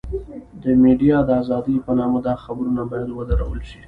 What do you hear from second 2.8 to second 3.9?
بايد ودرول شي.